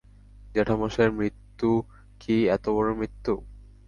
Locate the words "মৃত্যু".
1.19-1.69, 2.95-3.33